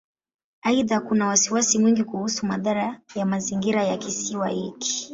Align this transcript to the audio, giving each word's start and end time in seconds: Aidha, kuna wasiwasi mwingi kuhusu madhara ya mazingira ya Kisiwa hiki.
Aidha, 0.61 0.99
kuna 0.99 1.27
wasiwasi 1.27 1.79
mwingi 1.79 2.03
kuhusu 2.03 2.45
madhara 2.45 2.99
ya 3.15 3.25
mazingira 3.25 3.83
ya 3.83 3.97
Kisiwa 3.97 4.47
hiki. 4.49 5.09